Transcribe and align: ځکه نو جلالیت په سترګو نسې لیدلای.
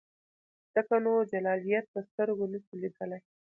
ځکه 0.73 0.95
نو 1.05 1.13
جلالیت 1.31 1.85
په 1.93 1.99
سترګو 2.09 2.45
نسې 2.53 2.75
لیدلای. 2.81 3.21